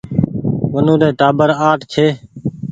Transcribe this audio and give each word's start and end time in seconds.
ونو 0.73 0.93
ري 1.01 1.09
ٽآٻر 1.19 1.49
اٺ 1.69 1.79
ڇي 1.91 2.07